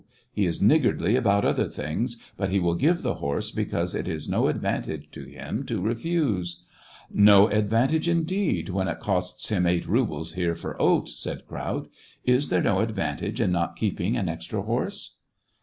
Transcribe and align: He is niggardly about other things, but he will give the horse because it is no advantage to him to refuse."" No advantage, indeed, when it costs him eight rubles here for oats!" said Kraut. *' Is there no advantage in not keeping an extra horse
He 0.33 0.47
is 0.47 0.59
niggardly 0.59 1.15
about 1.15 1.45
other 1.45 1.67
things, 1.69 2.17
but 2.35 2.49
he 2.49 2.59
will 2.59 2.73
give 2.73 3.03
the 3.03 3.13
horse 3.21 3.51
because 3.51 3.93
it 3.93 4.07
is 4.07 4.27
no 4.27 4.47
advantage 4.47 5.11
to 5.11 5.25
him 5.25 5.63
to 5.67 5.79
refuse."" 5.79 6.63
No 7.13 7.49
advantage, 7.49 8.09
indeed, 8.09 8.69
when 8.69 8.87
it 8.87 8.99
costs 8.99 9.49
him 9.49 9.67
eight 9.67 9.85
rubles 9.85 10.33
here 10.33 10.55
for 10.55 10.75
oats!" 10.81 11.19
said 11.21 11.45
Kraut. 11.45 11.87
*' 12.09 12.23
Is 12.35 12.49
there 12.49 12.63
no 12.63 12.79
advantage 12.79 13.39
in 13.39 13.51
not 13.51 13.75
keeping 13.75 14.17
an 14.17 14.27
extra 14.27 14.63
horse 14.63 15.17